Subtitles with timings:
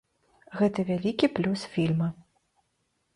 [0.61, 2.09] Гэта вялікі плюс фільма.